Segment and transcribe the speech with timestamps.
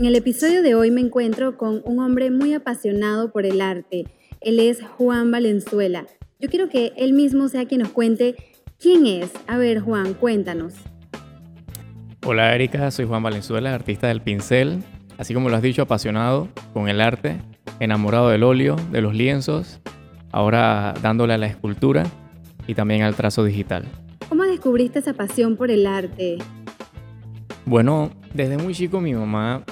[0.00, 4.04] En el episodio de hoy me encuentro con un hombre muy apasionado por el arte.
[4.40, 6.06] Él es Juan Valenzuela.
[6.38, 8.34] Yo quiero que él mismo sea quien nos cuente
[8.78, 9.30] quién es.
[9.46, 10.72] A ver, Juan, cuéntanos.
[12.24, 14.82] Hola Erika, soy Juan Valenzuela, artista del pincel,
[15.18, 17.36] así como lo has dicho, apasionado con el arte,
[17.78, 19.80] enamorado del óleo, de los lienzos,
[20.32, 22.06] ahora dándole a la escultura
[22.66, 23.84] y también al trazo digital.
[24.30, 26.38] ¿Cómo descubriste esa pasión por el arte?
[27.66, 29.62] Bueno, desde muy chico mi mamá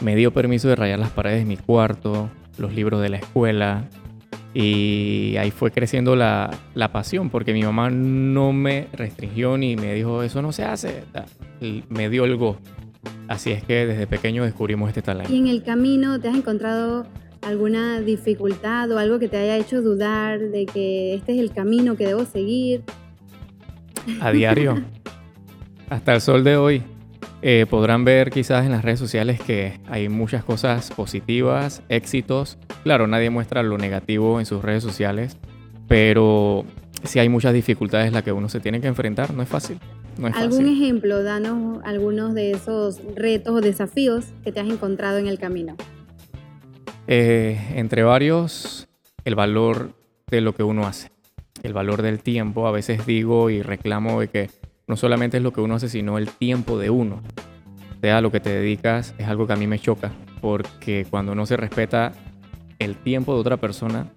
[0.00, 3.88] me dio permiso de rayar las paredes de mi cuarto, los libros de la escuela,
[4.52, 6.50] y ahí fue creciendo la,
[6.92, 11.04] pasión, porque mi mamá no me restringió ni me dijo, eso no se hace.
[11.88, 12.56] me dio el go.
[13.28, 15.32] Así es que desde pequeño descubrimos este talento.
[15.32, 17.06] ¿Y en el camino te has encontrado
[17.42, 21.96] alguna dificultad o algo que te haya hecho dudar de que este es el camino
[21.96, 22.82] que debo seguir?
[24.20, 24.82] A diario.
[25.88, 26.82] Hasta el sol de hoy.
[27.42, 32.58] Eh, podrán ver quizás en las redes sociales que hay muchas cosas positivas, éxitos.
[32.82, 35.38] Claro, nadie muestra lo negativo en sus redes sociales,
[35.88, 36.64] pero
[37.04, 39.32] sí hay muchas dificultades en las que uno se tiene que enfrentar.
[39.32, 39.78] No es fácil.
[40.34, 41.22] ¿Algún ejemplo?
[41.22, 45.76] Danos algunos de esos retos o desafíos que te has encontrado en el camino.
[47.06, 48.88] Eh, entre varios,
[49.24, 49.94] el valor
[50.26, 51.10] de lo que uno hace,
[51.62, 52.66] el valor del tiempo.
[52.66, 54.50] A veces digo y reclamo de que
[54.90, 57.22] no solamente es lo que uno hace, sino el tiempo de uno.
[58.00, 60.10] Sea, lo que te dedicas es algo que a mí me choca,
[60.40, 62.12] porque cuando no se respeta
[62.80, 64.08] el tiempo de otra persona,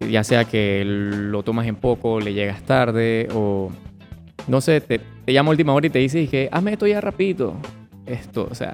[0.00, 3.70] ya sea que lo tomas en poco, le llegas tarde o
[4.48, 7.54] no sé, te, te llama última hora y te dice que hazme esto ya rapidito.
[8.06, 8.72] Esto, o sea,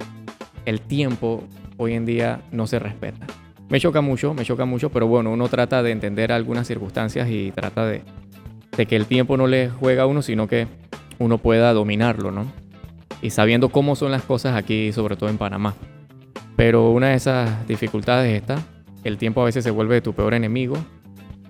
[0.66, 1.42] el tiempo
[1.78, 3.26] hoy en día no se respeta.
[3.68, 7.50] Me choca mucho, me choca mucho, pero bueno, uno trata de entender algunas circunstancias y
[7.50, 8.02] trata de,
[8.76, 10.68] de que el tiempo no le juega a uno, sino que
[11.18, 12.46] uno pueda dominarlo, ¿no?
[13.22, 15.74] Y sabiendo cómo son las cosas aquí, sobre todo en Panamá.
[16.56, 18.58] Pero una de esas dificultades está,
[19.04, 20.76] el tiempo a veces se vuelve tu peor enemigo.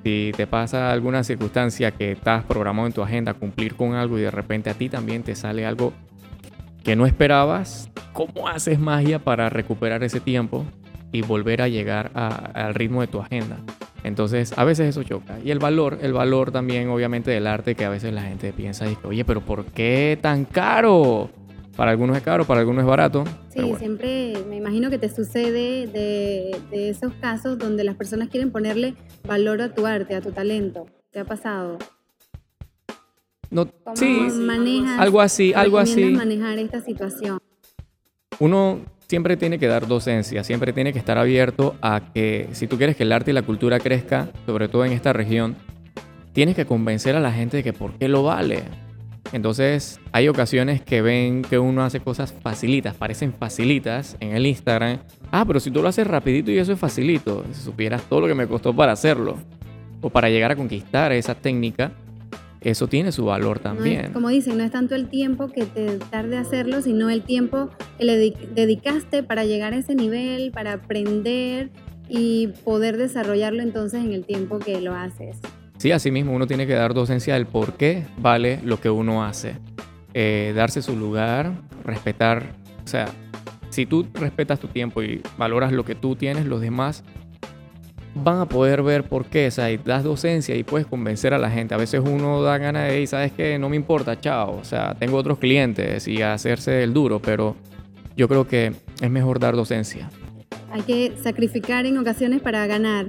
[0.05, 4.23] Si te pasa alguna circunstancia que estás programado en tu agenda cumplir con algo y
[4.23, 5.93] de repente a ti también te sale algo
[6.85, 10.65] que no esperabas, ¿cómo haces magia para recuperar ese tiempo
[11.13, 13.59] y volver a llegar al ritmo de tu agenda?
[14.05, 15.39] Entonces, a veces eso choca.
[15.45, 18.87] Y el valor, el valor también, obviamente, del arte, que a veces la gente piensa,
[19.05, 21.31] oye, pero ¿por qué tan caro?
[21.77, 23.25] Para algunos es caro, para algunos es barato.
[23.51, 28.95] Sí, siempre me imagino que te sucede de, esos casos donde las personas quieren ponerle
[29.25, 30.87] valor a tu arte, a tu talento.
[31.13, 31.79] ¿Te ha pasado?
[33.51, 36.05] No, sí, manejas, algo así, algo así.
[36.07, 37.39] manejar esta situación?
[38.41, 42.77] Uno siempre tiene que dar docencia, siempre tiene que estar abierto a que si tú
[42.77, 45.57] quieres que el arte y la cultura crezca, sobre todo en esta región,
[46.35, 48.65] tienes que convencer a la gente de que por qué lo vale.
[49.33, 54.99] Entonces hay ocasiones que ven que uno hace cosas facilitas, parecen facilitas en el Instagram.
[55.33, 58.27] Ah, pero si tú lo haces rapidito y eso es facilito, si supieras todo lo
[58.27, 59.39] que me costó para hacerlo
[60.03, 61.93] o para llegar a conquistar esa técnica,
[62.61, 64.13] eso tiene su valor también.
[64.13, 68.05] como dicen, no es tanto el tiempo que te tarde hacerlo, sino el tiempo que
[68.05, 68.17] le
[68.55, 71.71] dedicaste para llegar a ese nivel, para aprender
[72.09, 75.39] y poder desarrollarlo entonces en el tiempo que lo haces.
[75.77, 79.25] Sí, así mismo uno tiene que dar docencia del por qué vale lo que uno
[79.25, 79.57] hace.
[80.15, 81.53] Eh, darse su lugar,
[81.85, 82.43] respetar,
[82.85, 83.07] o sea,
[83.71, 87.05] si tú respetas tu tiempo y valoras lo que tú tienes, los demás
[88.23, 91.39] van a poder ver por qué, o sea, y das docencia y puedes convencer a
[91.39, 91.75] la gente.
[91.75, 93.59] A veces uno da ganas de, ¿sabes qué?
[93.59, 97.57] No me importa, chao, o sea, tengo otros clientes y hacerse el duro, pero
[98.17, 100.11] yo creo que es mejor dar docencia.
[100.71, 103.07] Hay que sacrificar en ocasiones para ganar.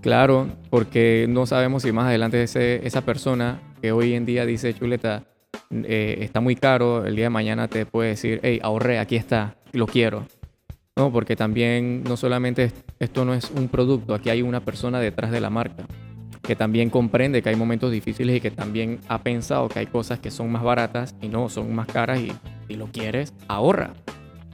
[0.00, 4.74] Claro, porque no sabemos si más adelante ese, esa persona que hoy en día dice,
[4.74, 5.24] chuleta,
[5.70, 9.56] eh, está muy caro, el día de mañana te puede decir, hey, ahorré, aquí está,
[9.72, 10.26] lo quiero.
[10.96, 15.32] No, porque también no solamente esto no es un producto, aquí hay una persona detrás
[15.32, 15.86] de la marca
[16.44, 20.20] que también comprende que hay momentos difíciles y que también ha pensado que hay cosas
[20.20, 22.32] que son más baratas y no, son más caras y
[22.68, 23.94] si lo quieres, ahorra,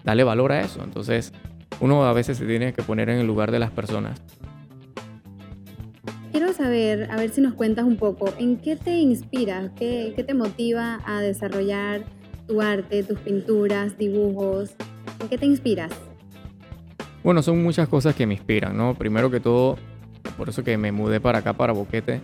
[0.04, 0.82] dale valor a eso.
[0.84, 1.32] Entonces,
[1.80, 4.22] uno a veces se tiene que poner en el lugar de las personas.
[6.30, 9.72] Quiero saber, a ver si nos cuentas un poco, ¿en qué te inspira?
[9.74, 12.04] ¿Qué, qué te motiva a desarrollar
[12.46, 14.76] tu arte, tus pinturas, dibujos?
[15.20, 15.90] ¿En qué te inspiras?
[17.22, 18.94] Bueno, son muchas cosas que me inspiran, ¿no?
[18.94, 19.76] Primero que todo,
[20.38, 22.22] por eso que me mudé para acá, para Boquete,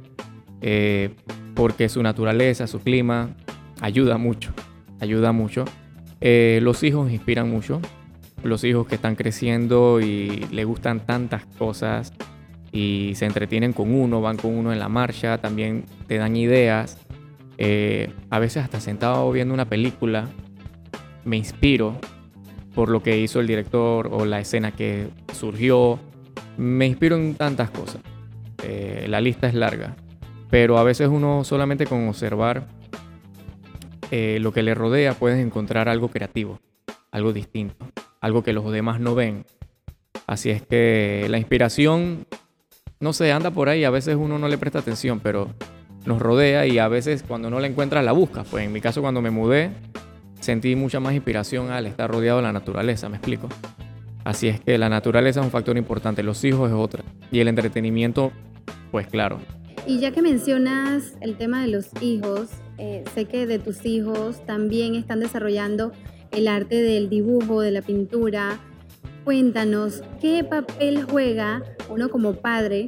[0.63, 1.11] eh,
[1.55, 3.31] porque su naturaleza, su clima,
[3.81, 4.53] ayuda mucho,
[5.01, 5.67] ayuda mucho.
[6.23, 7.81] Eh, los hijos inspiran mucho,
[8.43, 12.15] los hijos que están creciendo y le gustan tantas cosas
[12.73, 16.99] y se entretienen con uno, van con uno en la marcha, también te dan ideas.
[17.59, 20.29] Eh, a veces hasta sentado viendo una película,
[21.25, 21.99] me inspiro
[22.77, 25.99] por lo que hizo el director o la escena que surgió.
[26.59, 28.03] Me inspiro en tantas cosas.
[28.63, 29.97] Eh, la lista es larga.
[30.51, 32.69] Pero a veces uno solamente con observar
[34.11, 36.61] eh, lo que le rodea puedes encontrar algo creativo,
[37.11, 37.87] algo distinto,
[38.21, 39.47] algo que los demás no ven.
[40.27, 42.27] Así es que la inspiración,
[43.01, 45.49] no sé, anda por ahí, a veces uno no le presta atención, pero
[46.05, 48.47] nos rodea y a veces cuando no la encuentras la buscas.
[48.51, 49.71] Pues en mi caso cuando me mudé
[50.41, 53.49] sentí mucha más inspiración al estar rodeado de la naturaleza, me explico.
[54.25, 57.05] Así es que la naturaleza es un factor importante, los hijos es otra.
[57.31, 58.33] Y el entretenimiento,
[58.91, 59.39] pues claro.
[59.87, 64.45] Y ya que mencionas el tema de los hijos, eh, sé que de tus hijos
[64.45, 65.93] también están desarrollando
[66.33, 68.59] el arte del dibujo, de la pintura.
[69.25, 72.87] Cuéntanos, ¿qué papel juega uno como padre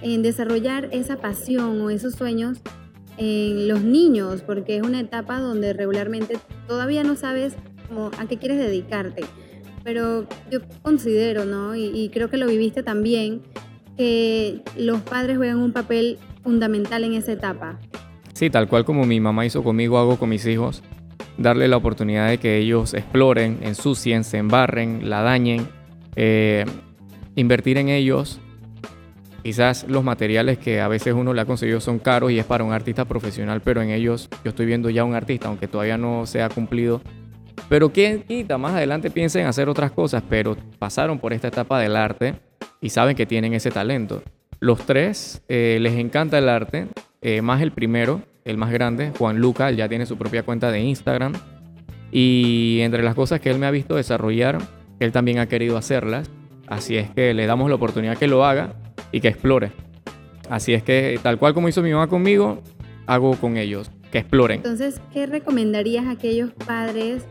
[0.00, 2.58] en desarrollar esa pasión o esos sueños
[3.18, 4.42] en los niños?
[4.42, 7.54] Porque es una etapa donde regularmente todavía no sabes
[8.18, 9.24] a qué quieres dedicarte
[9.88, 11.74] pero yo considero, ¿no?
[11.74, 13.40] Y, creo que lo viviste también,
[13.96, 17.78] que los padres juegan un papel fundamental en esa etapa.
[18.34, 20.82] Sí, tal cual como mi mamá hizo conmigo, hago con mis hijos,
[21.38, 25.66] darle la oportunidad de que ellos exploren, ensucien, se embarren, la dañen,
[26.16, 26.66] eh,
[27.34, 28.40] invertir en ellos.
[29.42, 32.64] Quizás los materiales que a veces uno le ha conseguido son caros y es para
[32.64, 36.26] un artista profesional, pero en ellos yo estoy viendo ya un artista, aunque todavía no
[36.26, 37.00] se ha cumplido
[37.68, 41.96] pero quién quita, más adelante piensen hacer otras cosas, pero pasaron por esta etapa del
[41.96, 42.34] arte
[42.80, 44.22] y saben que tienen ese talento.
[44.60, 46.88] Los tres eh, les encanta el arte,
[47.20, 50.80] eh, más el primero, el más grande, Juan Luca, ya tiene su propia cuenta de
[50.80, 51.34] Instagram.
[52.10, 54.58] Y entre las cosas que él me ha visto desarrollar,
[54.98, 56.30] él también ha querido hacerlas.
[56.66, 58.74] Así es que le damos la oportunidad que lo haga
[59.12, 59.72] y que explore.
[60.50, 62.62] Así es que tal cual como hizo mi mamá conmigo,
[63.06, 64.56] hago con ellos, que exploren.
[64.58, 67.24] Entonces, ¿qué recomendarías a aquellos padres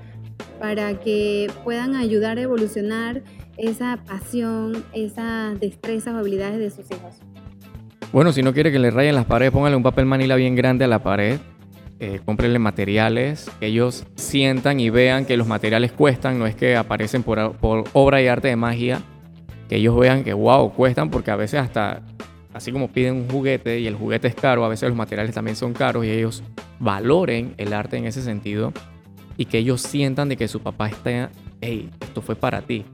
[0.60, 3.22] para que puedan ayudar a evolucionar
[3.58, 7.16] esa pasión, esas destrezas o habilidades de sus hijos.
[8.12, 10.86] Bueno, si no quiere que le rayen las paredes, póngale un papel manila bien grande
[10.86, 11.40] a la pared.
[12.00, 16.76] Eh, cómprenle materiales, que ellos sientan y vean que los materiales cuestan, no es que
[16.76, 19.02] aparecen por, por obra y arte de magia,
[19.68, 22.02] que ellos vean que wow, cuestan porque a veces hasta,
[22.54, 25.56] así como piden un juguete y el juguete es caro, a veces los materiales también
[25.56, 26.44] son caros y ellos
[26.80, 28.74] valoren el arte en ese sentido
[29.38, 31.30] y que ellos sientan de que su papá está,
[31.62, 32.86] hey, esto fue para ti.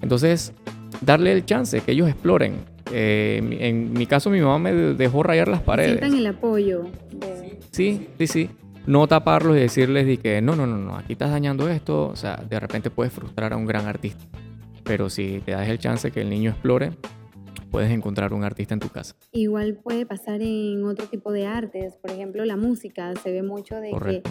[0.00, 0.52] Entonces,
[1.00, 2.56] darle el chance, que ellos exploren.
[2.92, 5.98] Eh, en mi caso, mi mamá me dejó rayar las paredes.
[5.98, 6.86] Sientan el apoyo.
[7.70, 8.50] Sí, sí, sí.
[8.86, 12.08] No taparlos y decirles de que no, no, no, no, aquí estás dañando esto.
[12.08, 14.24] O sea, de repente puedes frustrar a un gran artista.
[14.84, 16.92] Pero si te das el chance que el niño explore,
[17.70, 19.16] puedes encontrar un artista en tu casa.
[19.32, 23.76] Igual puede pasar en otro tipo de artes, por ejemplo la música, se ve mucho
[23.76, 24.22] de que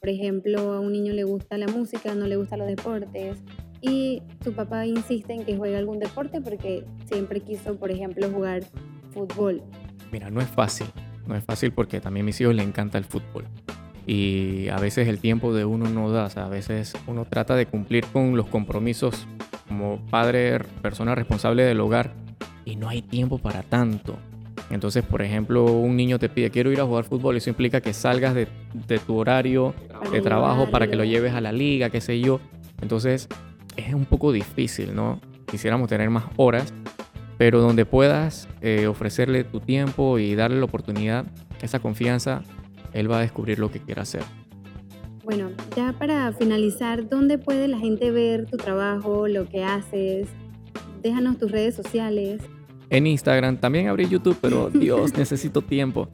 [0.00, 3.38] por ejemplo, a un niño le gusta la música, no le gustan los deportes
[3.80, 8.62] y su papá insiste en que juegue algún deporte porque siempre quiso, por ejemplo, jugar
[9.10, 9.62] fútbol.
[10.12, 10.86] Mira, no es fácil,
[11.26, 13.44] no es fácil porque también a mis hijos les encanta el fútbol.
[14.06, 18.06] Y a veces el tiempo de uno no da, a veces uno trata de cumplir
[18.06, 19.26] con los compromisos
[19.68, 22.12] como padre, persona responsable del hogar
[22.64, 24.18] y no hay tiempo para tanto.
[24.70, 27.92] Entonces, por ejemplo, un niño te pide, quiero ir a jugar fútbol, eso implica que
[27.92, 28.48] salgas de,
[29.06, 29.74] tu horario
[30.12, 32.40] de trabajo para que lo lleves a la liga, qué sé yo.
[32.82, 33.28] Entonces,
[33.76, 35.20] es un poco difícil, ¿no?
[35.46, 36.74] Quisiéramos tener más horas,
[37.38, 41.24] pero donde puedas eh, ofrecerle tu tiempo y darle la oportunidad,
[41.62, 42.42] esa confianza,
[42.92, 44.22] él va a descubrir lo que quiera hacer.
[45.28, 50.26] Bueno, ya para finalizar, ¿dónde puede la gente ver tu trabajo, lo que haces?
[51.02, 52.40] Déjanos tus redes sociales
[52.88, 53.58] en Instagram.
[53.58, 56.08] También abrí YouTube, pero Dios, necesito tiempo.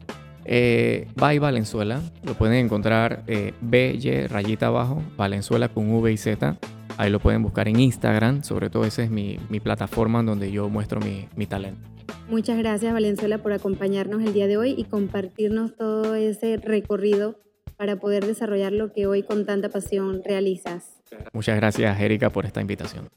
[0.45, 6.59] Eh, Bye Valenzuela, lo pueden encontrar eh, BY rayita abajo, Valenzuela con V y Z.
[6.97, 10.69] Ahí lo pueden buscar en Instagram, sobre todo esa es mi, mi plataforma donde yo
[10.69, 11.89] muestro mi, mi talento.
[12.29, 17.45] Muchas gracias Valenzuela por acompañarnos el día de hoy y compartirnos todo ese recorrido
[17.85, 21.03] para poder desarrollar lo que hoy con tanta pasión realizas.
[21.35, 23.11] Muchas gracias Erika por esta invitación.